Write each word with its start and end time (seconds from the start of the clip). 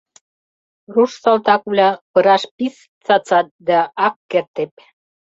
Руш 0.93 1.11
салтаквлӓ 1.23 1.89
пыраш 2.11 2.43
пиш 2.55 2.75
цацат 3.05 3.47
дӓ, 3.67 3.79
ак 4.07 4.15
кердеп. 4.29 4.73